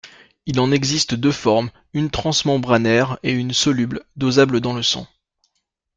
Il 0.47 0.59
en 0.59 0.71
existe 0.71 1.13
deux 1.13 1.31
formes, 1.31 1.69
une 1.93 2.09
transmembranaire 2.09 3.19
et 3.21 3.31
une 3.33 3.53
soluble, 3.53 4.03
dosable 4.15 4.59
dans 4.59 4.73
le 4.73 4.81
sang. 4.81 5.05